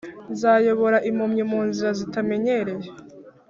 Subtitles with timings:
[0.31, 2.89] Nzayobora impumyi mu nzira zitamenyereye,